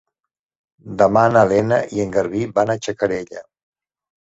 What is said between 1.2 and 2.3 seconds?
na Lena i en